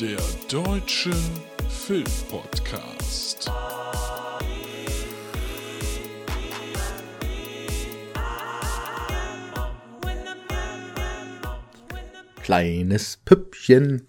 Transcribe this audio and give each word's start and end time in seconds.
Der 0.00 0.16
Deutsche 0.50 1.10
Filmpodcast. 1.68 3.50
Kleines 12.42 13.18
Püppchen. 13.26 14.06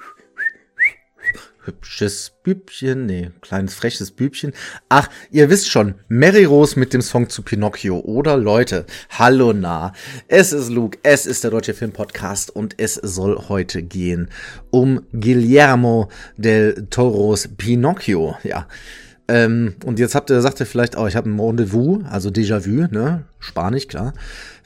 Hübsches 2.02 2.32
Bübchen, 2.42 3.06
nee, 3.06 3.30
kleines 3.42 3.76
freches 3.76 4.10
Bübchen. 4.10 4.54
Ach, 4.90 5.08
ihr 5.30 5.52
wisst 5.52 5.70
schon, 5.70 5.94
Mary 6.08 6.46
Rose 6.46 6.80
mit 6.80 6.96
dem 6.96 7.02
Song 7.02 7.30
zu 7.30 7.44
Pinocchio. 7.44 8.00
Oder 8.00 8.38
Leute, 8.38 8.88
hallo 9.12 9.54
na. 9.54 9.94
Es 10.28 10.52
ist 10.52 10.70
Luke, 10.70 10.98
es 11.04 11.28
ist 11.28 11.44
der 11.44 11.52
Deutsche 11.52 11.76
Film 11.76 11.92
Podcast 11.92 12.50
und 12.50 12.74
es 12.80 12.96
soll 12.96 13.38
heute 13.50 13.84
gehen 13.84 14.30
um 14.72 15.04
Guillermo 15.12 16.10
del 16.38 16.88
Toros 16.90 17.50
Pinocchio. 17.56 18.36
Ja. 18.42 18.68
Ähm, 19.28 19.76
und 19.86 20.00
jetzt 20.00 20.16
habt 20.16 20.32
ihr, 20.32 20.42
sagt 20.42 20.60
ihr 20.60 20.66
vielleicht 20.66 20.96
auch, 20.96 21.08
ich 21.08 21.16
habe 21.16 21.30
ein 21.30 21.40
Rendezvous, 21.40 22.04
also 22.10 22.30
Déjà-vu, 22.30 22.88
ne? 22.92 23.26
Spanisch, 23.38 23.88
klar. 23.88 24.16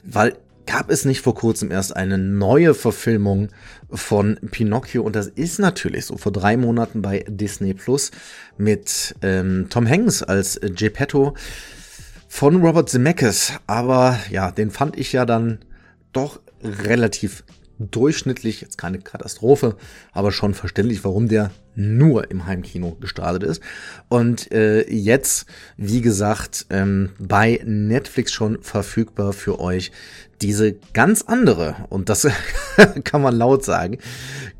Weil 0.02 0.38
gab 0.66 0.90
es 0.90 1.04
nicht 1.04 1.20
vor 1.20 1.34
kurzem 1.34 1.70
erst 1.70 1.96
eine 1.96 2.18
neue 2.18 2.74
Verfilmung 2.74 3.48
von 3.90 4.38
Pinocchio 4.50 5.02
und 5.02 5.16
das 5.16 5.28
ist 5.28 5.58
natürlich 5.58 6.06
so 6.06 6.16
vor 6.16 6.32
drei 6.32 6.56
Monaten 6.56 7.02
bei 7.02 7.24
Disney 7.28 7.72
Plus 7.72 8.10
mit 8.58 9.14
ähm, 9.22 9.66
Tom 9.70 9.88
Hanks 9.88 10.22
als 10.22 10.60
Geppetto 10.62 11.34
von 12.28 12.56
Robert 12.56 12.90
Zemeckis. 12.90 13.52
Aber 13.66 14.18
ja, 14.30 14.50
den 14.50 14.70
fand 14.70 14.98
ich 14.98 15.12
ja 15.12 15.24
dann 15.24 15.58
doch 16.12 16.40
relativ 16.62 17.44
durchschnittlich, 17.78 18.60
jetzt 18.60 18.78
keine 18.78 18.98
Katastrophe, 18.98 19.76
aber 20.12 20.32
schon 20.32 20.54
verständlich, 20.54 21.04
warum 21.04 21.28
der 21.28 21.50
nur 21.74 22.30
im 22.30 22.46
Heimkino 22.46 22.96
gestartet 23.00 23.42
ist. 23.42 23.62
Und 24.08 24.50
äh, 24.52 24.90
jetzt, 24.90 25.46
wie 25.76 26.00
gesagt, 26.00 26.66
ähm, 26.70 27.10
bei 27.18 27.60
Netflix 27.64 28.32
schon 28.32 28.62
verfügbar 28.62 29.32
für 29.32 29.60
euch 29.60 29.92
diese 30.40 30.74
ganz 30.92 31.22
andere, 31.22 31.76
und 31.90 32.08
das 32.08 32.26
kann 33.04 33.22
man 33.22 33.36
laut 33.36 33.64
sagen, 33.64 33.98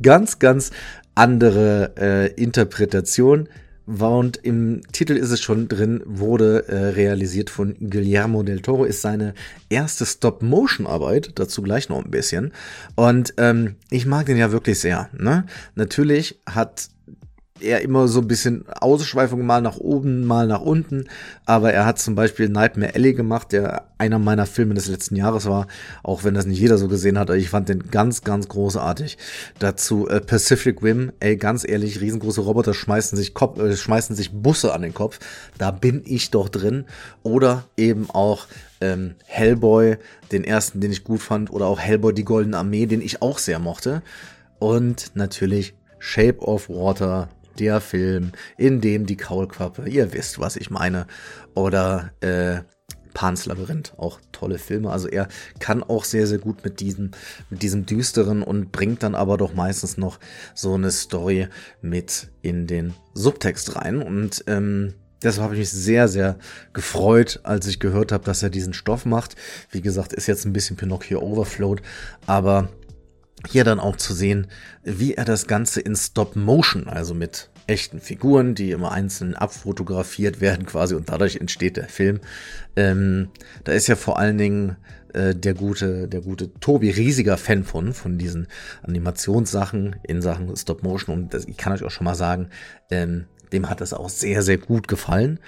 ganz, 0.02 0.38
ganz 0.38 0.70
andere 1.14 1.94
äh, 1.98 2.32
Interpretation 2.34 3.48
und 3.86 4.36
im 4.38 4.82
Titel 4.92 5.12
ist 5.12 5.30
es 5.30 5.40
schon 5.40 5.68
drin, 5.68 6.02
wurde 6.04 6.68
äh, 6.68 6.76
realisiert 6.88 7.50
von 7.50 7.76
Guillermo 7.78 8.42
del 8.42 8.60
Toro, 8.60 8.84
ist 8.84 9.00
seine 9.00 9.34
erste 9.68 10.04
Stop-Motion-Arbeit, 10.04 11.32
dazu 11.36 11.62
gleich 11.62 11.88
noch 11.88 12.04
ein 12.04 12.10
bisschen. 12.10 12.52
Und 12.96 13.34
ähm, 13.36 13.76
ich 13.90 14.04
mag 14.04 14.26
den 14.26 14.38
ja 14.38 14.50
wirklich 14.50 14.80
sehr. 14.80 15.08
Ne? 15.16 15.46
Natürlich 15.76 16.40
hat 16.46 16.88
er 17.60 17.82
immer 17.82 18.08
so 18.08 18.20
ein 18.20 18.28
bisschen 18.28 18.64
Ausschweifungen 18.68 19.46
mal 19.46 19.62
nach 19.62 19.76
oben, 19.76 20.24
mal 20.24 20.46
nach 20.46 20.60
unten. 20.60 21.06
Aber 21.44 21.72
er 21.72 21.86
hat 21.86 21.98
zum 21.98 22.14
Beispiel 22.14 22.48
Nightmare 22.48 22.94
Alley 22.94 23.14
gemacht, 23.14 23.52
der 23.52 23.84
einer 23.98 24.18
meiner 24.18 24.46
Filme 24.46 24.74
des 24.74 24.88
letzten 24.88 25.16
Jahres 25.16 25.46
war, 25.46 25.66
auch 26.02 26.24
wenn 26.24 26.34
das 26.34 26.46
nicht 26.46 26.58
jeder 26.58 26.78
so 26.78 26.88
gesehen 26.88 27.18
hat. 27.18 27.30
Ich 27.30 27.48
fand 27.48 27.68
den 27.68 27.90
ganz, 27.90 28.22
ganz 28.22 28.48
großartig. 28.48 29.18
Dazu 29.58 30.08
äh, 30.08 30.20
Pacific 30.20 30.82
Rim, 30.82 31.12
ey, 31.20 31.36
ganz 31.36 31.66
ehrlich, 31.66 32.00
riesengroße 32.00 32.40
Roboter 32.40 32.74
schmeißen 32.74 33.16
sich, 33.16 33.34
Kopf, 33.34 33.58
äh, 33.58 33.76
schmeißen 33.76 34.14
sich 34.14 34.32
Busse 34.32 34.74
an 34.74 34.82
den 34.82 34.94
Kopf. 34.94 35.18
Da 35.58 35.70
bin 35.70 36.02
ich 36.04 36.30
doch 36.30 36.48
drin. 36.48 36.84
Oder 37.22 37.64
eben 37.76 38.10
auch 38.10 38.46
ähm, 38.80 39.14
Hellboy, 39.24 39.96
den 40.32 40.44
ersten, 40.44 40.80
den 40.80 40.92
ich 40.92 41.04
gut 41.04 41.22
fand, 41.22 41.50
oder 41.50 41.66
auch 41.66 41.80
Hellboy, 41.80 42.12
die 42.12 42.24
Goldene 42.24 42.58
Armee, 42.58 42.86
den 42.86 43.00
ich 43.00 43.22
auch 43.22 43.38
sehr 43.38 43.58
mochte. 43.58 44.02
Und 44.58 45.12
natürlich 45.14 45.74
Shape 45.98 46.38
of 46.40 46.68
Water, 46.68 47.28
der 47.56 47.80
Film, 47.80 48.32
in 48.56 48.80
dem 48.80 49.06
die 49.06 49.16
Kaulquappe, 49.16 49.88
ihr 49.88 50.12
wisst, 50.12 50.38
was 50.38 50.56
ich 50.56 50.70
meine, 50.70 51.06
oder 51.54 52.12
äh, 52.20 52.60
Pans 53.16 53.46
Labyrinth, 53.46 53.94
auch 53.96 54.20
tolle 54.30 54.58
Filme. 54.58 54.90
Also 54.90 55.08
er 55.08 55.28
kann 55.58 55.82
auch 55.82 56.04
sehr, 56.04 56.26
sehr 56.26 56.36
gut 56.36 56.62
mit 56.64 56.80
diesem, 56.80 57.12
mit 57.48 57.62
diesem 57.62 57.86
düsteren 57.86 58.42
und 58.42 58.72
bringt 58.72 59.02
dann 59.02 59.14
aber 59.14 59.38
doch 59.38 59.54
meistens 59.54 59.96
noch 59.96 60.20
so 60.54 60.74
eine 60.74 60.90
Story 60.90 61.48
mit 61.80 62.28
in 62.42 62.66
den 62.66 62.92
Subtext 63.14 63.74
rein. 63.74 64.02
Und 64.02 64.44
ähm, 64.46 64.92
Deshalb 65.22 65.44
habe 65.44 65.54
ich 65.54 65.60
mich 65.60 65.70
sehr, 65.70 66.08
sehr 66.08 66.38
gefreut, 66.74 67.40
als 67.42 67.66
ich 67.66 67.80
gehört 67.80 68.12
habe, 68.12 68.24
dass 68.24 68.42
er 68.42 68.50
diesen 68.50 68.74
Stoff 68.74 69.06
macht. 69.06 69.34
Wie 69.70 69.80
gesagt, 69.80 70.12
ist 70.12 70.26
jetzt 70.26 70.44
ein 70.44 70.52
bisschen 70.52 70.76
Pinocchio 70.76 71.20
Overflowed, 71.20 71.80
aber 72.26 72.68
hier 73.48 73.64
dann 73.64 73.80
auch 73.80 73.96
zu 73.96 74.12
sehen, 74.12 74.46
wie 74.84 75.14
er 75.14 75.24
das 75.24 75.46
Ganze 75.46 75.80
in 75.80 75.96
Stop 75.96 76.36
Motion, 76.36 76.86
also 76.86 77.14
mit 77.14 77.50
echten 77.66 78.00
Figuren, 78.00 78.54
die 78.54 78.70
immer 78.70 78.92
einzeln 78.92 79.34
abfotografiert 79.34 80.40
werden 80.40 80.66
quasi 80.66 80.94
und 80.94 81.08
dadurch 81.08 81.36
entsteht 81.36 81.76
der 81.76 81.88
Film. 81.88 82.20
Ähm, 82.76 83.28
da 83.64 83.72
ist 83.72 83.86
ja 83.86 83.96
vor 83.96 84.18
allen 84.18 84.38
Dingen 84.38 84.76
äh, 85.12 85.34
der 85.34 85.54
gute, 85.54 86.08
der 86.08 86.20
gute 86.20 86.52
Tobi 86.60 86.90
riesiger 86.90 87.36
Fan 87.36 87.64
von, 87.64 87.92
von 87.92 88.18
diesen 88.18 88.46
Animationssachen 88.82 89.96
in 90.02 90.22
Sachen 90.22 90.54
Stop 90.56 90.82
Motion 90.82 91.14
und 91.14 91.34
das, 91.34 91.46
ich 91.46 91.56
kann 91.56 91.72
euch 91.72 91.82
auch 91.82 91.90
schon 91.90 92.04
mal 92.04 92.14
sagen, 92.14 92.48
ähm, 92.90 93.24
dem 93.52 93.68
hat 93.68 93.80
das 93.80 93.92
auch 93.92 94.08
sehr, 94.08 94.42
sehr 94.42 94.58
gut 94.58 94.88
gefallen. 94.88 95.40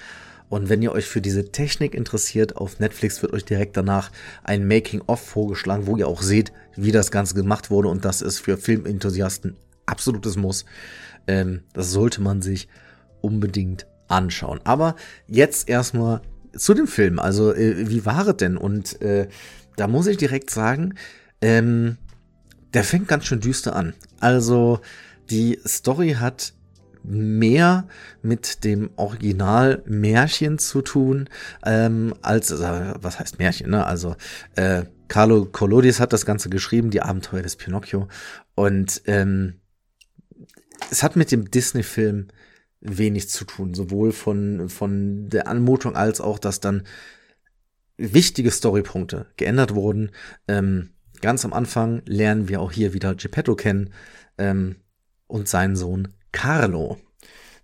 Und 0.49 0.67
wenn 0.67 0.81
ihr 0.81 0.91
euch 0.91 1.05
für 1.05 1.21
diese 1.21 1.51
Technik 1.51 1.93
interessiert, 1.93 2.57
auf 2.57 2.79
Netflix 2.79 3.21
wird 3.21 3.33
euch 3.33 3.45
direkt 3.45 3.77
danach 3.77 4.11
ein 4.43 4.67
Making-of 4.67 5.19
vorgeschlagen, 5.19 5.85
wo 5.85 5.95
ihr 5.95 6.07
auch 6.07 6.23
seht, 6.23 6.51
wie 6.75 6.91
das 6.91 7.11
Ganze 7.11 7.35
gemacht 7.35 7.69
wurde. 7.69 7.89
Und 7.89 8.03
das 8.03 8.23
ist 8.23 8.39
für 8.39 8.57
Filmenthusiasten 8.57 9.57
absolutes 9.89 10.37
Muss. 10.37 10.65
Ähm, 11.27 11.61
das 11.73 11.91
sollte 11.91 12.21
man 12.21 12.41
sich 12.41 12.67
unbedingt 13.21 13.87
anschauen. 14.07 14.59
Aber 14.63 14.95
jetzt 15.27 15.69
erstmal 15.69 16.21
zu 16.55 16.73
dem 16.73 16.87
Film. 16.87 17.19
Also, 17.19 17.53
äh, 17.53 17.89
wie 17.89 18.05
war 18.05 18.27
es 18.27 18.37
denn? 18.37 18.57
Und 18.57 19.01
äh, 19.01 19.27
da 19.75 19.87
muss 19.87 20.07
ich 20.07 20.17
direkt 20.17 20.49
sagen, 20.49 20.95
ähm, 21.41 21.97
der 22.73 22.83
fängt 22.83 23.07
ganz 23.07 23.25
schön 23.25 23.39
düster 23.39 23.75
an. 23.75 23.93
Also, 24.19 24.81
die 25.29 25.59
Story 25.65 26.17
hat 26.19 26.53
mehr 27.03 27.87
mit 28.21 28.63
dem 28.63 28.89
Original 28.97 29.81
Märchen 29.85 30.59
zu 30.59 30.81
tun, 30.81 31.29
ähm, 31.65 32.13
als, 32.21 32.51
äh, 32.51 32.93
was 32.99 33.19
heißt 33.19 33.39
Märchen, 33.39 33.69
ne? 33.69 33.85
Also, 33.85 34.15
äh, 34.55 34.83
Carlo 35.07 35.45
Collodis 35.45 35.99
hat 35.99 36.13
das 36.13 36.25
Ganze 36.25 36.49
geschrieben, 36.49 36.91
die 36.91 37.01
Abenteuer 37.01 37.41
des 37.41 37.55
Pinocchio. 37.55 38.07
Und 38.53 39.01
ähm, 39.05 39.55
es 40.91 41.03
hat 41.03 41.15
mit 41.15 41.31
dem 41.31 41.49
Disney-Film 41.51 42.27
wenig 42.81 43.29
zu 43.29 43.45
tun, 43.45 43.73
sowohl 43.73 44.11
von, 44.11 44.69
von 44.69 45.29
der 45.29 45.47
Anmutung 45.47 45.95
als 45.95 46.21
auch, 46.21 46.39
dass 46.39 46.59
dann 46.59 46.83
wichtige 47.97 48.51
Storypunkte 48.51 49.27
geändert 49.37 49.75
wurden. 49.75 50.11
Ähm, 50.47 50.91
ganz 51.21 51.43
am 51.43 51.53
Anfang 51.53 52.01
lernen 52.05 52.47
wir 52.47 52.61
auch 52.61 52.71
hier 52.71 52.93
wieder 52.93 53.15
Geppetto 53.15 53.55
kennen 53.55 53.91
ähm, 54.37 54.77
und 55.27 55.49
seinen 55.49 55.75
Sohn 55.75 56.09
Carlo. 56.31 56.97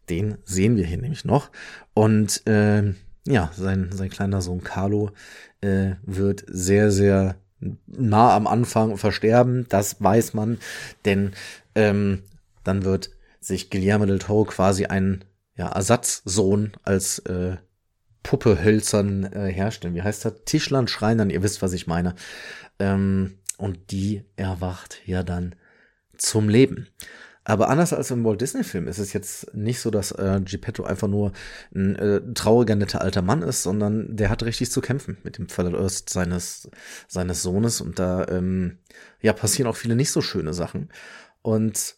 Den 0.09 0.37
sehen 0.43 0.75
wir 0.75 0.85
hier 0.85 0.97
nämlich 0.97 1.25
noch. 1.25 1.49
Und 1.93 2.45
äh, 2.47 2.93
ja, 3.27 3.51
sein, 3.55 3.89
sein 3.91 4.09
kleiner 4.09 4.41
Sohn 4.41 4.63
Carlo 4.63 5.11
äh, 5.61 5.95
wird 6.03 6.43
sehr, 6.47 6.91
sehr 6.91 7.35
nah 7.87 8.35
am 8.35 8.45
Anfang 8.45 8.97
versterben. 8.97 9.65
Das 9.69 10.01
weiß 10.01 10.33
man, 10.33 10.59
denn 11.05 11.31
ähm, 11.73 12.21
dann 12.65 12.83
wird 12.83 13.11
sich 13.39 13.69
Guillermo 13.69 14.05
del 14.05 14.19
Toro 14.19 14.45
quasi 14.45 14.85
einen 14.85 15.23
ja, 15.55 15.69
Ersatzsohn 15.69 16.73
als 16.83 17.19
äh, 17.19 17.57
Puppe 18.23 18.63
hölzern 18.63 19.23
äh, 19.23 19.51
herstellen. 19.51 19.93
Wie 19.93 20.01
heißt 20.01 20.25
das? 20.25 20.33
Tischlern, 20.45 20.87
Schreinern, 20.87 21.29
ihr 21.29 21.43
wisst, 21.43 21.61
was 21.61 21.73
ich 21.73 21.87
meine. 21.87 22.15
Ähm, 22.79 23.37
und 23.57 23.91
die 23.91 24.23
erwacht 24.35 25.01
ja 25.05 25.23
dann 25.23 25.55
zum 26.17 26.49
Leben. 26.49 26.87
Aber 27.47 27.69
anders 27.69 27.93
als 27.93 28.09
im 28.09 28.25
Walt 28.25 28.41
Disney-Film 28.41 28.87
ist 28.87 28.97
es 28.97 29.13
jetzt 29.13 29.53
nicht 29.53 29.79
so, 29.79 29.91
dass 29.91 30.11
äh, 30.11 30.41
Geppetto 30.43 30.83
einfach 30.83 31.07
nur 31.07 31.31
ein 31.75 31.95
äh, 31.95 32.19
trauriger, 32.33 32.75
netter 32.75 33.01
alter 33.01 33.21
Mann 33.21 33.43
ist, 33.43 33.61
sondern 33.61 34.17
der 34.17 34.31
hat 34.31 34.41
richtig 34.41 34.71
zu 34.71 34.81
kämpfen 34.81 35.17
mit 35.23 35.37
dem 35.37 35.47
Verlust 35.47 36.09
seines, 36.09 36.67
seines 37.07 37.43
Sohnes. 37.43 37.81
Und 37.81 37.99
da 37.99 38.25
ähm, 38.29 38.79
ja, 39.21 39.31
passieren 39.33 39.69
auch 39.69 39.75
viele 39.75 39.95
nicht 39.95 40.09
so 40.09 40.21
schöne 40.21 40.55
Sachen. 40.55 40.89
Und 41.43 41.97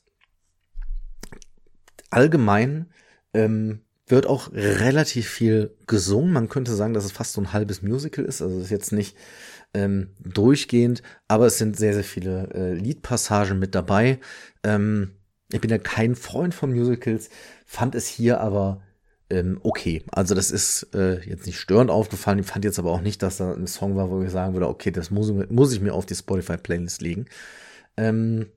allgemein 2.18 2.88
ähm, 3.36 3.82
wird 4.08 4.26
auch 4.26 4.52
relativ 4.52 5.30
viel 5.30 5.76
gesungen. 5.86 6.34
Man 6.34 6.50
könnte 6.50 6.74
sagen, 6.74 6.96
dass 6.96 7.06
es 7.06 7.12
fast 7.12 7.34
so 7.34 7.42
ein 7.42 7.54
halbes 7.54 7.84
Musical 7.84 8.26
ist. 8.26 8.42
Also 8.42 8.58
es 8.58 8.66
ist 8.66 8.72
jetzt 8.72 8.92
nicht 8.92 9.16
ähm, 9.76 10.10
durchgehend, 10.24 11.04
aber 11.28 11.46
es 11.46 11.60
sind 11.60 11.78
sehr, 11.78 11.94
sehr 11.94 12.04
viele 12.04 12.50
äh, 12.56 12.74
Liedpassagen 12.74 13.60
mit 13.60 13.76
dabei. 13.76 14.20
Ähm, 14.64 15.12
ich 15.52 15.62
bin 15.62 15.70
ja 15.70 15.78
kein 15.78 16.16
Freund 16.16 16.56
von 16.56 16.74
Musicals, 16.74 17.30
fand 17.66 17.94
es 17.94 18.08
hier 18.08 18.42
aber 18.42 18.82
ähm, 19.30 19.60
okay. 19.62 20.04
Also 20.12 20.34
das 20.34 20.50
ist 20.50 20.88
äh, 20.96 21.20
jetzt 21.30 21.46
nicht 21.46 21.60
störend 21.60 21.92
aufgefallen. 21.92 22.40
Ich 22.40 22.48
fand 22.48 22.66
jetzt 22.66 22.80
aber 22.80 22.92
auch 22.92 23.02
nicht, 23.02 23.22
dass 23.22 23.38
da 23.38 23.54
ein 23.54 23.68
Song 23.68 23.96
war, 23.96 24.10
wo 24.10 24.24
ich 24.24 24.32
sagen 24.32 24.54
würde, 24.54 24.68
okay, 24.68 24.90
das 24.90 25.12
muss, 25.12 25.32
muss 25.50 25.74
ich 25.74 25.82
mir 25.82 25.94
auf 25.94 26.08
die 26.08 26.16
Spotify-Playlist 26.16 27.02
legen. 27.02 27.26
Ähm, 27.98 28.48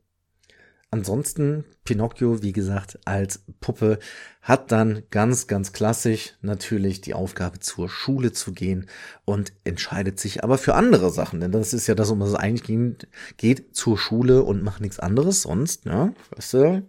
ansonsten, 0.91 1.65
Pinocchio, 1.85 2.43
wie 2.43 2.53
gesagt, 2.53 2.99
als 3.05 3.45
Puppe 3.61 3.99
hat 4.43 4.73
dann 4.73 5.03
ganz, 5.11 5.47
ganz 5.47 5.73
klassisch 5.73 6.35
natürlich 6.43 7.01
die 7.01 7.15
Aufgabe, 7.15 7.61
zur 7.61 7.89
Schule 7.89 8.33
zu 8.33 8.53
gehen 8.53 8.87
und 9.25 9.53
entscheidet 9.65 10.19
sich 10.19 10.43
aber 10.43 10.59
für 10.59 10.75
andere 10.75 11.11
Sachen. 11.11 11.41
Denn 11.41 11.53
das 11.53 11.73
ist 11.73 11.87
ja 11.87 11.95
das, 11.95 12.11
um 12.11 12.21
was 12.21 12.31
es 12.31 12.35
eigentlich 12.35 12.65
geht, 12.65 13.09
geht 13.37 13.77
zur 13.77 13.99
Schule 13.99 14.43
und 14.43 14.63
macht 14.63 14.81
nichts 14.81 14.99
anderes. 14.99 15.43
Sonst, 15.43 15.85
ja, 15.85 16.13
weißt 16.37 16.55
du, 16.55 16.89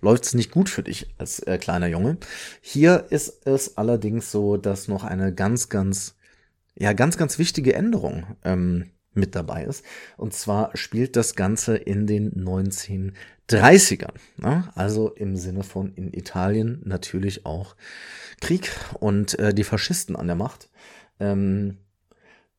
läuft 0.00 0.24
es 0.24 0.34
nicht 0.34 0.50
gut 0.50 0.68
für 0.68 0.82
dich 0.82 1.08
als 1.18 1.40
äh, 1.40 1.58
kleiner 1.58 1.88
Junge. 1.88 2.18
Hier 2.60 3.06
ist 3.10 3.46
es 3.46 3.76
allerdings 3.76 4.30
so, 4.30 4.56
dass 4.56 4.88
noch 4.88 5.04
eine 5.04 5.34
ganz, 5.34 5.68
ganz, 5.68 6.16
ja, 6.78 6.92
ganz, 6.92 7.16
ganz 7.16 7.38
wichtige 7.38 7.74
Änderung 7.74 8.36
ähm, 8.44 8.90
mit 9.14 9.34
dabei 9.34 9.64
ist. 9.64 9.84
Und 10.16 10.34
zwar 10.34 10.76
spielt 10.76 11.16
das 11.16 11.34
Ganze 11.34 11.76
in 11.76 12.06
den 12.06 12.32
1930ern. 12.44 14.14
Ne? 14.36 14.68
Also 14.74 15.10
im 15.10 15.36
Sinne 15.36 15.62
von 15.64 15.92
in 15.94 16.12
Italien 16.12 16.80
natürlich 16.84 17.46
auch 17.46 17.76
Krieg 18.40 18.70
und 19.00 19.38
äh, 19.38 19.52
die 19.52 19.64
Faschisten 19.64 20.16
an 20.16 20.26
der 20.26 20.36
Macht. 20.36 20.68
Ähm, 21.18 21.78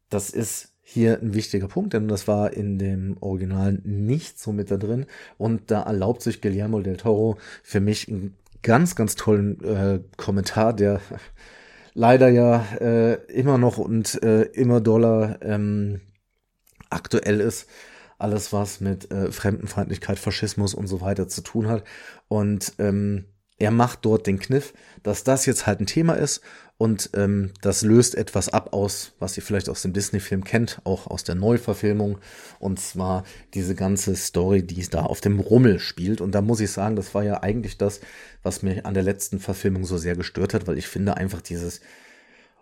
das 0.10 0.30
ist 0.30 0.74
hier 0.84 1.20
ein 1.22 1.34
wichtiger 1.34 1.70
Punkt, 1.70 1.94
denn 1.94 2.10
das 2.10 2.28
war 2.28 2.52
in 2.52 2.78
dem 2.78 3.16
Original 3.22 3.80
nicht 3.84 4.40
so 4.40 4.52
mit 4.52 4.70
da 4.72 4.78
drin. 4.78 5.06
Und 5.38 5.72
da 5.72 5.84
erlaubt 5.84 6.22
sich 6.22 6.42
Guillermo 6.42 6.82
del 6.82 6.98
Toro 6.98 7.38
für 7.64 7.80
mich 7.80 8.10
einen 8.10 8.36
ganz, 8.62 8.96
ganz 8.96 9.16
tollen 9.16 9.64
äh, 9.64 10.00
Kommentar, 10.18 10.74
der 10.74 11.00
leider 11.94 12.28
ja 12.28 12.66
äh, 12.80 13.14
immer 13.32 13.58
noch 13.58 13.78
und 13.78 14.22
äh, 14.22 14.44
immer 14.44 14.82
doller 14.82 15.40
ähm, 15.42 16.02
aktuell 16.92 17.40
ist. 17.40 17.68
Alles, 18.18 18.54
was 18.54 18.82
mit 18.82 19.10
äh, 19.12 19.32
Fremdenfeindlichkeit, 19.32 20.20
Faschismus 20.20 20.74
und 20.74 20.88
so 20.88 21.02
weiter 21.02 21.28
zu 21.28 21.42
tun 21.42 21.68
hat. 21.68 21.84
Und 22.28 22.74
ähm, 22.78 23.26
er 23.58 23.72
macht 23.72 24.06
dort 24.06 24.28
den 24.28 24.40
Kniff, 24.40 24.74
dass 25.04 25.24
das 25.24 25.46
jetzt 25.46 25.68
halt 25.68 25.80
ein 25.80 25.86
Thema 25.86 26.14
ist 26.14 26.42
und 26.82 27.12
ähm, 27.14 27.52
das 27.62 27.84
löst 27.84 28.16
etwas 28.16 28.50
ab 28.50 28.74
aus, 28.74 29.14
was 29.20 29.38
ihr 29.38 29.44
vielleicht 29.44 29.70
aus 29.70 29.84
dem 29.84 29.94
Disney-Film 29.94 30.44
kennt, 30.44 30.82
auch 30.84 31.06
aus 31.06 31.24
der 31.24 31.36
Neuverfilmung. 31.36 32.18
Und 32.58 32.80
zwar 32.80 33.24
diese 33.54 33.76
ganze 33.76 34.16
Story, 34.16 34.64
die 34.64 34.82
da 34.90 35.04
auf 35.04 35.22
dem 35.22 35.40
Rummel 35.40 35.78
spielt. 35.78 36.22
Und 36.22 36.34
da 36.34 36.42
muss 36.42 36.60
ich 36.60 36.72
sagen, 36.72 36.96
das 36.96 37.14
war 37.14 37.22
ja 37.22 37.44
eigentlich 37.44 37.78
das, 37.78 38.02
was 38.42 38.64
mir 38.64 38.84
an 38.88 38.96
der 38.96 39.04
letzten 39.04 39.40
Verfilmung 39.40 39.86
so 39.86 40.00
sehr 40.00 40.16
gestört 40.16 40.56
hat, 40.56 40.66
weil 40.66 40.80
ich 40.80 40.88
finde 40.88 41.18
einfach 41.18 41.42
dieses 41.42 41.82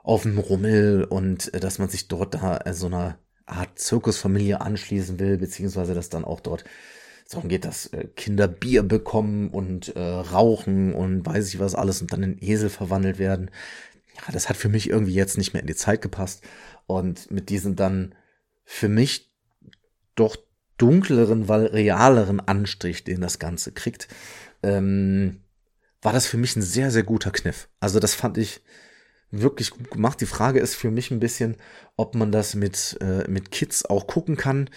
auf 0.03 0.23
dem 0.23 0.37
Rummel 0.37 1.05
und 1.05 1.53
äh, 1.53 1.61
dass 1.61 1.79
man 1.79 1.87
sich 1.87 2.09
dort 2.09 2.33
da 2.33 2.57
äh, 2.57 2.73
so 2.73 2.87
einer 2.87 3.17
Art 3.49 3.79
Zirkusfamilie 3.79 4.61
anschließen 4.61 5.19
will, 5.19 5.37
beziehungsweise 5.37 5.93
dass 5.93 6.09
dann 6.09 6.25
auch 6.25 6.39
dort 6.39 6.63
darum 7.29 7.47
geht, 7.47 7.65
dass 7.65 7.87
äh, 7.87 8.07
Kinder 8.15 8.47
Bier 8.47 8.81
bekommen 8.83 9.49
und 9.49 9.95
äh, 9.95 9.99
rauchen 9.99 10.93
und 10.93 11.25
weiß 11.25 11.47
ich 11.49 11.59
was 11.59 11.75
alles 11.75 12.01
und 12.01 12.11
dann 12.11 12.23
in 12.23 12.41
Esel 12.41 12.69
verwandelt 12.69 13.19
werden 13.19 13.51
ja, 14.19 14.33
das 14.33 14.49
hat 14.49 14.57
für 14.57 14.69
mich 14.69 14.89
irgendwie 14.89 15.13
jetzt 15.13 15.37
nicht 15.37 15.53
mehr 15.53 15.61
in 15.61 15.67
die 15.67 15.75
Zeit 15.75 16.01
gepasst. 16.01 16.43
Und 16.87 17.31
mit 17.31 17.49
diesem 17.49 17.75
dann 17.75 18.15
für 18.65 18.89
mich 18.89 19.31
doch 20.15 20.35
dunkleren, 20.77 21.47
weil 21.47 21.67
realeren 21.67 22.39
Anstrich, 22.39 23.03
den 23.03 23.21
das 23.21 23.39
Ganze 23.39 23.71
kriegt, 23.71 24.07
ähm, 24.63 25.41
war 26.01 26.13
das 26.13 26.25
für 26.25 26.37
mich 26.37 26.55
ein 26.55 26.61
sehr, 26.61 26.91
sehr 26.91 27.03
guter 27.03 27.31
Kniff. 27.31 27.69
Also 27.79 27.99
das 27.99 28.13
fand 28.13 28.37
ich 28.37 28.61
wirklich 29.31 29.71
gut 29.71 29.91
gemacht. 29.91 30.21
Die 30.21 30.25
Frage 30.25 30.59
ist 30.59 30.75
für 30.75 30.91
mich 30.91 31.11
ein 31.11 31.19
bisschen, 31.19 31.55
ob 31.95 32.15
man 32.15 32.31
das 32.31 32.55
mit, 32.55 32.97
äh, 33.01 33.29
mit 33.29 33.51
Kids 33.51 33.85
auch 33.85 34.07
gucken 34.07 34.37
kann. 34.37 34.69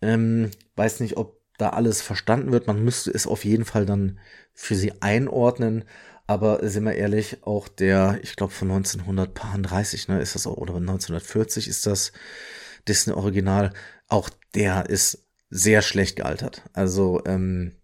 Ähm, 0.00 0.50
weiß 0.76 1.00
nicht, 1.00 1.16
ob 1.16 1.40
da 1.58 1.70
alles 1.70 2.02
verstanden 2.02 2.52
wird. 2.52 2.66
Man 2.66 2.84
müsste 2.84 3.10
es 3.10 3.26
auf 3.26 3.44
jeden 3.44 3.64
Fall 3.64 3.86
dann 3.86 4.18
für 4.52 4.74
sie 4.74 5.00
einordnen. 5.00 5.84
Aber 6.26 6.68
sind 6.68 6.84
wir 6.84 6.94
ehrlich, 6.94 7.44
auch 7.44 7.68
der, 7.68 8.18
ich 8.22 8.36
glaube 8.36 8.52
von 8.52 8.68
1930, 8.70 10.08
ne, 10.08 10.20
ist 10.20 10.34
das 10.34 10.46
auch, 10.46 10.56
oder 10.56 10.74
1940 10.74 11.68
ist 11.68 11.86
das 11.86 12.12
Disney 12.88 13.12
Original, 13.14 13.72
auch 14.08 14.28
der 14.54 14.88
ist 14.90 15.26
sehr 15.50 15.82
schlecht 15.82 16.16
gealtert. 16.16 16.62
Also, 16.72 17.22
ähm, 17.26 17.76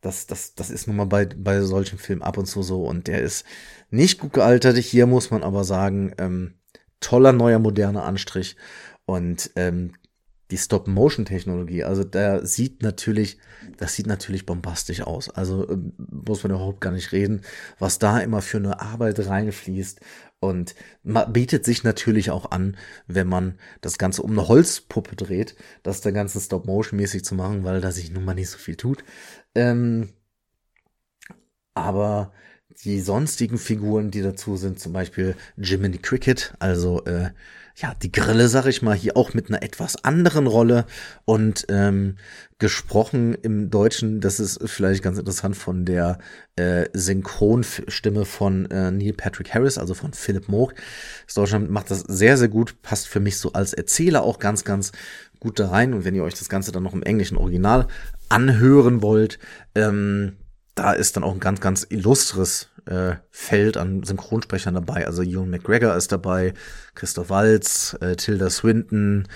das, 0.00 0.26
das, 0.26 0.54
das 0.54 0.70
ist 0.70 0.86
nun 0.86 0.96
mal 0.96 1.06
bei, 1.06 1.26
bei 1.26 1.60
solchen 1.60 1.98
Filmen 1.98 2.22
ab 2.22 2.38
und 2.38 2.46
zu 2.46 2.62
so 2.62 2.84
und 2.84 3.06
der 3.06 3.20
ist 3.20 3.44
nicht 3.90 4.18
gut 4.18 4.32
gealtert. 4.32 4.76
Hier 4.76 5.06
muss 5.06 5.30
man 5.30 5.42
aber 5.42 5.64
sagen, 5.64 6.14
ähm, 6.18 6.54
toller 7.00 7.32
neuer 7.32 7.58
moderner 7.58 8.04
Anstrich 8.04 8.56
und 9.04 9.50
ähm, 9.56 9.92
die 10.50 10.58
Stop-Motion-Technologie, 10.58 11.84
also 11.84 12.04
da 12.04 12.44
sieht 12.44 12.82
natürlich, 12.82 13.38
das 13.76 13.94
sieht 13.94 14.06
natürlich 14.06 14.46
bombastisch 14.46 15.02
aus. 15.02 15.30
Also 15.30 15.68
äh, 15.68 15.78
muss 16.10 16.42
man 16.42 16.52
überhaupt 16.52 16.80
gar 16.80 16.92
nicht 16.92 17.12
reden, 17.12 17.42
was 17.78 17.98
da 17.98 18.18
immer 18.18 18.42
für 18.42 18.58
eine 18.58 18.80
Arbeit 18.80 19.24
reinfließt. 19.24 20.00
Und 20.42 20.74
bietet 21.02 21.66
sich 21.66 21.84
natürlich 21.84 22.30
auch 22.30 22.50
an, 22.50 22.78
wenn 23.06 23.28
man 23.28 23.58
das 23.82 23.98
Ganze 23.98 24.22
um 24.22 24.30
eine 24.30 24.48
Holzpuppe 24.48 25.14
dreht, 25.14 25.54
das 25.82 26.00
der 26.00 26.12
ganze 26.12 26.40
Stop-Motion-mäßig 26.40 27.24
zu 27.24 27.34
machen, 27.34 27.62
weil 27.62 27.82
da 27.82 27.92
sich 27.92 28.10
nun 28.10 28.24
mal 28.24 28.34
nicht 28.34 28.48
so 28.48 28.56
viel 28.56 28.76
tut. 28.76 29.04
Ähm, 29.54 30.10
aber 31.74 32.32
die 32.84 33.00
sonstigen 33.00 33.58
Figuren, 33.58 34.10
die 34.10 34.22
dazu 34.22 34.56
sind, 34.56 34.80
zum 34.80 34.92
Beispiel 34.92 35.36
Jiminy 35.56 35.98
Cricket, 35.98 36.54
also 36.58 37.04
äh, 37.04 37.30
ja, 37.76 37.94
die 37.94 38.12
Grille, 38.12 38.48
sag 38.48 38.66
ich 38.66 38.82
mal, 38.82 38.94
hier 38.96 39.16
auch 39.16 39.32
mit 39.32 39.48
einer 39.48 39.62
etwas 39.62 40.04
anderen 40.04 40.46
Rolle 40.46 40.86
und 41.24 41.66
ähm, 41.68 42.16
gesprochen 42.58 43.34
im 43.34 43.70
Deutschen, 43.70 44.20
das 44.20 44.38
ist 44.38 44.60
vielleicht 44.68 45.02
ganz 45.02 45.18
interessant 45.18 45.56
von 45.56 45.84
der 45.84 46.18
äh, 46.56 46.86
Synchronstimme 46.92 48.24
von 48.24 48.70
äh, 48.70 48.90
Neil 48.90 49.14
Patrick 49.14 49.54
Harris, 49.54 49.78
also 49.78 49.94
von 49.94 50.12
Philip 50.12 50.48
Moog. 50.48 50.74
Das 51.26 51.34
Deutschland 51.34 51.70
macht 51.70 51.90
das 51.90 52.00
sehr, 52.00 52.36
sehr 52.36 52.48
gut, 52.48 52.82
passt 52.82 53.08
für 53.08 53.20
mich 53.20 53.38
so 53.38 53.52
als 53.52 53.72
Erzähler 53.72 54.22
auch 54.22 54.38
ganz, 54.38 54.64
ganz 54.64 54.92
gut 55.38 55.58
da 55.58 55.70
rein. 55.70 55.94
Und 55.94 56.04
wenn 56.04 56.14
ihr 56.14 56.24
euch 56.24 56.34
das 56.34 56.50
Ganze 56.50 56.72
dann 56.72 56.82
noch 56.82 56.92
im 56.92 57.02
englischen 57.02 57.38
Original 57.38 57.86
anhören 58.30 59.02
wollt, 59.02 59.38
ähm, 59.74 60.36
da 60.74 60.92
ist 60.92 61.16
dann 61.16 61.24
auch 61.24 61.34
ein 61.34 61.40
ganz, 61.40 61.60
ganz 61.60 61.86
illustres 61.90 62.70
äh, 62.86 63.16
Feld 63.30 63.76
an 63.76 64.02
Synchronsprechern 64.02 64.74
dabei. 64.74 65.06
Also 65.06 65.22
Ewan 65.22 65.50
McGregor 65.50 65.94
ist 65.94 66.12
dabei, 66.12 66.54
Christoph 66.94 67.28
Waltz, 67.28 67.96
äh, 68.00 68.16
Tilda 68.16 68.48
Swinton, 68.48 69.28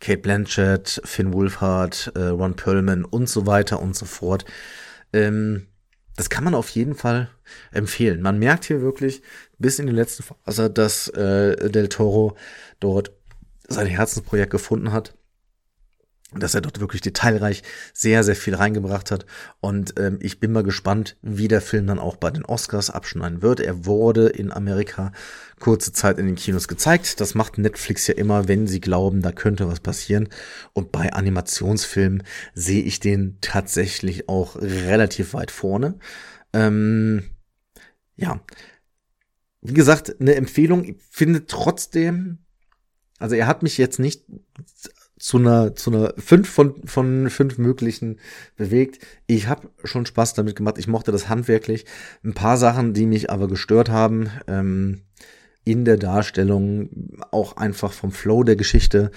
Kate 0.00 0.18
Blanchett, 0.18 1.00
Finn 1.04 1.32
Wolfhard, 1.32 2.12
äh, 2.14 2.26
Ron 2.26 2.56
Perlman 2.56 3.04
und 3.04 3.28
so 3.28 3.46
weiter 3.46 3.80
und 3.80 3.96
so 3.96 4.04
fort. 4.04 4.44
Ähm, 5.12 5.66
das 6.16 6.28
kann 6.28 6.44
man 6.44 6.54
auf 6.54 6.68
jeden 6.70 6.94
Fall 6.94 7.30
empfehlen. 7.72 8.20
Man 8.20 8.38
merkt 8.38 8.66
hier 8.66 8.82
wirklich 8.82 9.22
bis 9.58 9.78
in 9.78 9.86
die 9.86 9.92
letzte 9.92 10.22
Phase, 10.22 10.68
dass 10.68 11.08
äh, 11.08 11.70
Del 11.70 11.88
Toro 11.88 12.36
dort 12.78 13.12
sein 13.68 13.86
Herzensprojekt 13.86 14.50
gefunden 14.50 14.92
hat 14.92 15.14
dass 16.34 16.54
er 16.54 16.60
dort 16.60 16.80
wirklich 16.80 17.00
detailreich 17.00 17.62
sehr, 17.92 18.22
sehr 18.22 18.36
viel 18.36 18.54
reingebracht 18.54 19.10
hat. 19.10 19.26
Und 19.60 19.98
ähm, 19.98 20.18
ich 20.22 20.38
bin 20.38 20.52
mal 20.52 20.62
gespannt, 20.62 21.16
wie 21.22 21.48
der 21.48 21.60
Film 21.60 21.86
dann 21.86 21.98
auch 21.98 22.16
bei 22.16 22.30
den 22.30 22.44
Oscars 22.44 22.90
abschneiden 22.90 23.42
wird. 23.42 23.60
Er 23.60 23.84
wurde 23.84 24.28
in 24.28 24.52
Amerika 24.52 25.12
kurze 25.58 25.92
Zeit 25.92 26.18
in 26.18 26.26
den 26.26 26.36
Kinos 26.36 26.68
gezeigt. 26.68 27.20
Das 27.20 27.34
macht 27.34 27.58
Netflix 27.58 28.06
ja 28.06 28.14
immer, 28.14 28.46
wenn 28.48 28.66
sie 28.66 28.80
glauben, 28.80 29.22
da 29.22 29.32
könnte 29.32 29.68
was 29.68 29.80
passieren. 29.80 30.28
Und 30.72 30.92
bei 30.92 31.12
Animationsfilmen 31.12 32.22
sehe 32.54 32.82
ich 32.82 33.00
den 33.00 33.38
tatsächlich 33.40 34.28
auch 34.28 34.56
relativ 34.56 35.34
weit 35.34 35.50
vorne. 35.50 35.98
Ähm, 36.52 37.24
ja, 38.16 38.40
wie 39.62 39.74
gesagt, 39.74 40.20
eine 40.20 40.36
Empfehlung. 40.36 40.84
Ich 40.84 40.96
finde 41.10 41.46
trotzdem, 41.46 42.38
also 43.18 43.34
er 43.34 43.46
hat 43.46 43.62
mich 43.62 43.78
jetzt 43.78 43.98
nicht 43.98 44.24
zu 45.20 45.36
einer 45.36 45.76
zu 45.76 45.92
einer 45.92 46.14
fünf 46.16 46.48
von 46.48 46.74
von 46.84 47.30
fünf 47.30 47.58
möglichen 47.58 48.18
bewegt. 48.56 49.04
Ich 49.26 49.46
habe 49.46 49.68
schon 49.84 50.06
Spaß 50.06 50.34
damit 50.34 50.56
gemacht. 50.56 50.78
Ich 50.78 50.88
mochte 50.88 51.12
das 51.12 51.28
handwerklich. 51.28 51.84
Ein 52.24 52.34
paar 52.34 52.56
Sachen, 52.56 52.94
die 52.94 53.06
mich 53.06 53.30
aber 53.30 53.46
gestört 53.46 53.90
haben 53.90 54.30
ähm, 54.48 55.02
in 55.62 55.84
der 55.84 55.98
Darstellung, 55.98 56.88
auch 57.30 57.58
einfach 57.58 57.92
vom 57.92 58.12
Flow 58.12 58.42
der 58.42 58.56
Geschichte. 58.56 59.10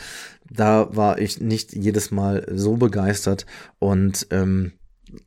Da 0.51 0.95
war 0.95 1.19
ich 1.19 1.39
nicht 1.39 1.73
jedes 1.73 2.11
Mal 2.11 2.45
so 2.51 2.75
begeistert 2.75 3.45
und 3.79 4.27
ähm, 4.29 4.73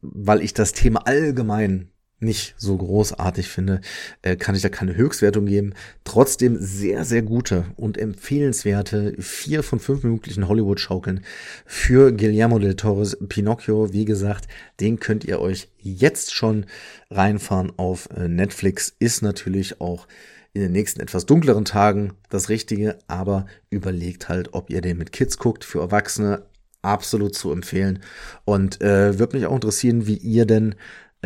weil 0.03 0.43
ich 0.43 0.53
das 0.53 0.73
Thema 0.73 1.07
allgemein 1.07 1.91
nicht 2.19 2.55
so 2.57 2.77
großartig 2.77 3.49
finde, 3.49 3.81
äh, 4.23 4.37
kann 4.37 4.55
ich 4.55 4.63
da 4.63 4.69
keine 4.69 4.97
Höchstwertung 4.97 5.47
geben. 5.47 5.75
Trotzdem 6.05 6.57
sehr, 6.59 7.05
sehr 7.05 7.23
gute 7.23 7.67
und 7.77 7.99
empfehlenswerte 7.99 9.15
vier 9.19 9.63
von 9.63 9.81
fünf 9.81 10.03
möglichen 10.03 10.49
Hollywood-Schaukeln 10.49 11.21
für 11.67 12.13
Guillermo 12.13 12.59
del 12.59 12.75
Toro's 12.75 13.17
Pinocchio. 13.29 13.93
Wie 13.93 14.07
gesagt, 14.07 14.49
den 14.81 14.99
könnt 14.99 15.25
ihr 15.25 15.41
euch 15.41 15.69
jetzt 15.83 16.35
schon 16.35 16.67
reinfahren 17.11 17.73
auf 17.77 18.09
äh, 18.17 18.29
Netflix. 18.29 18.95
Ist 18.99 19.23
natürlich 19.23 19.81
auch 19.81 20.07
in 20.55 20.63
den 20.63 20.73
nächsten 20.73 21.01
etwas 21.01 21.27
dunkleren 21.27 21.67
Tagen 21.67 22.15
das 22.31 22.49
Richtige, 22.49 22.99
aber 23.09 23.45
überlegt 23.69 24.31
halt, 24.31 24.55
ob 24.55 24.71
ihr 24.71 24.81
den 24.81 24.97
mit 24.97 25.13
Kids 25.13 25.37
guckt. 25.37 25.65
Für 25.65 25.81
Erwachsene 25.81 26.47
absolut 26.81 27.35
zu 27.35 27.53
empfehlen. 27.53 27.99
Und 28.45 28.81
äh, 28.81 29.19
würde 29.19 29.37
mich 29.37 29.47
auch 29.47 29.55
interessieren, 29.55 30.07
wie 30.07 30.17
ihr 30.17 30.47
denn 30.47 30.77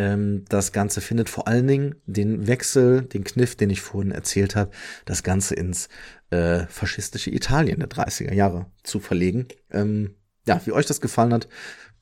ähm, 0.00 0.46
das 0.48 0.72
Ganze 0.72 1.02
findet. 1.02 1.28
Vor 1.28 1.46
allen 1.46 1.66
Dingen 1.66 1.96
den 2.06 2.46
Wechsel, 2.46 3.02
den 3.02 3.22
Kniff, 3.22 3.54
den 3.54 3.68
ich 3.68 3.82
vorhin 3.82 4.12
erzählt 4.12 4.56
habe, 4.56 4.70
das 5.04 5.22
Ganze 5.22 5.54
ins 5.54 5.90
äh, 6.30 6.60
faschistische 6.68 7.30
Italien 7.30 7.80
der 7.80 7.90
30er 7.90 8.32
Jahre 8.32 8.66
zu 8.82 8.98
verlegen. 8.98 9.48
Ähm, 9.70 10.14
ja, 10.46 10.60
wie 10.64 10.72
euch 10.72 10.86
das 10.86 11.02
gefallen 11.02 11.34
hat, 11.34 11.48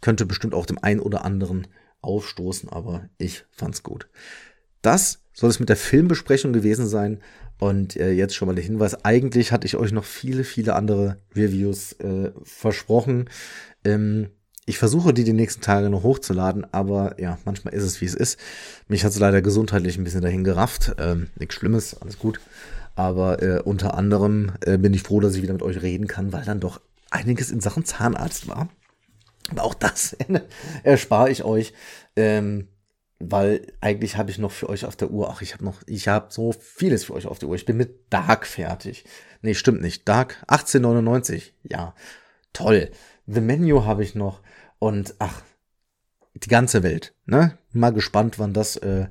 könnte 0.00 0.26
bestimmt 0.26 0.54
auch 0.54 0.64
dem 0.64 0.78
einen 0.78 1.00
oder 1.00 1.24
anderen 1.24 1.66
aufstoßen, 2.00 2.68
aber 2.68 3.08
ich 3.18 3.44
fand's 3.50 3.82
gut. 3.82 4.08
Das 4.80 5.24
soll 5.32 5.50
es 5.50 5.58
mit 5.58 5.68
der 5.68 5.76
Filmbesprechung 5.76 6.52
gewesen 6.52 6.86
sein. 6.86 7.20
Und 7.58 7.96
äh, 7.96 8.12
jetzt 8.12 8.36
schon 8.36 8.46
mal 8.46 8.54
der 8.54 8.62
Hinweis, 8.62 9.04
eigentlich 9.04 9.50
hatte 9.50 9.66
ich 9.66 9.74
euch 9.76 9.90
noch 9.90 10.04
viele, 10.04 10.44
viele 10.44 10.76
andere 10.76 11.16
Reviews 11.34 11.94
äh, 11.94 12.30
versprochen. 12.44 13.28
Ähm, 13.84 14.28
ich 14.68 14.78
versuche 14.78 15.14
die 15.14 15.24
die 15.24 15.32
nächsten 15.32 15.62
Tage 15.62 15.88
noch 15.88 16.02
hochzuladen, 16.02 16.66
aber 16.72 17.18
ja, 17.18 17.38
manchmal 17.46 17.72
ist 17.72 17.84
es 17.84 18.00
wie 18.02 18.04
es 18.04 18.14
ist. 18.14 18.38
Mich 18.86 19.02
hat 19.02 19.12
es 19.12 19.18
leider 19.18 19.40
gesundheitlich 19.40 19.96
ein 19.96 20.04
bisschen 20.04 20.20
dahin 20.20 20.44
gerafft. 20.44 20.94
Ähm, 20.98 21.28
nichts 21.36 21.54
Schlimmes, 21.54 22.00
alles 22.00 22.18
gut. 22.18 22.38
Aber 22.94 23.42
äh, 23.42 23.60
unter 23.60 23.94
anderem 23.94 24.52
äh, 24.60 24.76
bin 24.76 24.92
ich 24.92 25.02
froh, 25.02 25.20
dass 25.20 25.34
ich 25.34 25.42
wieder 25.42 25.54
mit 25.54 25.62
euch 25.62 25.80
reden 25.80 26.06
kann, 26.06 26.34
weil 26.34 26.44
dann 26.44 26.60
doch 26.60 26.82
einiges 27.10 27.50
in 27.50 27.60
Sachen 27.60 27.86
Zahnarzt 27.86 28.46
war. 28.46 28.68
Aber 29.50 29.64
auch 29.64 29.74
das 29.74 30.14
erspare 30.82 31.30
ich 31.30 31.44
euch. 31.44 31.72
Ähm, 32.14 32.68
weil 33.20 33.72
eigentlich 33.80 34.16
habe 34.16 34.30
ich 34.30 34.38
noch 34.38 34.52
für 34.52 34.68
euch 34.68 34.84
auf 34.84 34.96
der 34.96 35.10
Uhr, 35.10 35.30
ach, 35.30 35.40
ich 35.40 35.54
habe 35.54 35.64
noch, 35.64 35.80
ich 35.86 36.08
habe 36.08 36.26
so 36.28 36.52
vieles 36.52 37.04
für 37.04 37.14
euch 37.14 37.26
auf 37.26 37.38
der 37.38 37.48
Uhr. 37.48 37.56
Ich 37.56 37.64
bin 37.64 37.78
mit 37.78 38.12
Dark 38.12 38.46
fertig. 38.46 39.04
Nee, 39.40 39.54
stimmt 39.54 39.80
nicht. 39.80 40.06
Dark 40.06 40.44
1899. 40.46 41.54
Ja, 41.64 41.94
toll. 42.52 42.90
The 43.30 43.42
Menu 43.42 43.84
habe 43.84 44.02
ich 44.02 44.14
noch 44.14 44.40
und 44.78 45.14
ach, 45.18 45.42
die 46.34 46.48
ganze 46.48 46.82
Welt, 46.82 47.14
ne? 47.26 47.58
Mal 47.72 47.92
gespannt, 47.92 48.38
wann 48.38 48.54
das 48.54 48.76
äh, 48.76 49.06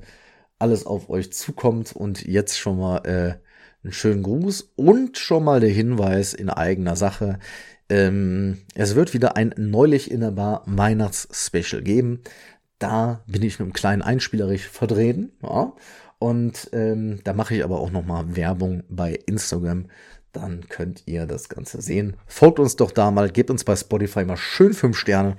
alles 0.58 0.86
auf 0.86 1.08
euch 1.08 1.32
zukommt 1.32 1.94
und 1.94 2.26
jetzt 2.26 2.58
schon 2.58 2.78
mal 2.78 2.98
äh, 3.04 3.38
einen 3.84 3.92
schönen 3.92 4.24
Gruß 4.24 4.72
und 4.74 5.18
schon 5.18 5.44
mal 5.44 5.60
der 5.60 5.70
Hinweis 5.70 6.34
in 6.34 6.50
eigener 6.50 6.96
Sache. 6.96 7.38
Ähm, 7.88 8.58
es 8.74 8.96
wird 8.96 9.14
wieder 9.14 9.36
ein 9.36 9.54
neulich 9.56 10.10
in 10.10 10.20
der 10.20 10.32
Bar 10.32 10.62
Weihnachts-Special 10.66 11.82
geben. 11.82 12.22
Da 12.80 13.22
bin 13.26 13.42
ich 13.42 13.60
mit 13.60 13.66
einem 13.66 13.72
kleinen 13.72 14.02
Einspielerich 14.02 14.66
verdrehen. 14.66 15.32
Ja. 15.42 15.74
Und 16.18 16.70
ähm, 16.72 17.20
da 17.22 17.32
mache 17.32 17.54
ich 17.54 17.62
aber 17.62 17.78
auch 17.78 17.92
noch 17.92 18.04
mal 18.04 18.34
Werbung 18.34 18.82
bei 18.88 19.12
Instagram. 19.26 19.86
Dann 20.40 20.68
könnt 20.68 21.02
ihr 21.06 21.26
das 21.26 21.48
Ganze 21.48 21.82
sehen. 21.82 22.16
Folgt 22.28 22.60
uns 22.60 22.76
doch 22.76 22.92
da 22.92 23.10
mal, 23.10 23.28
gebt 23.28 23.50
uns 23.50 23.64
bei 23.64 23.74
Spotify 23.74 24.24
mal 24.24 24.36
schön 24.36 24.72
fünf 24.72 24.96
Sterne. 24.96 25.36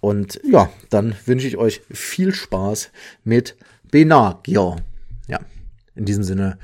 Und 0.00 0.40
ja, 0.42 0.70
dann 0.88 1.14
wünsche 1.26 1.46
ich 1.46 1.58
euch 1.58 1.82
viel 1.90 2.34
Spaß 2.34 2.90
mit 3.24 3.56
Benagio. 3.90 4.76
Ja, 5.26 5.40
in 5.94 6.06
diesem 6.06 6.24
Sinne, 6.24 6.58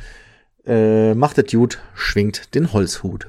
äh, 0.64 1.12
macht 1.14 1.36
es 1.36 1.52
gut, 1.52 1.78
schwingt 1.94 2.54
den 2.54 2.72
Holzhut. 2.72 3.28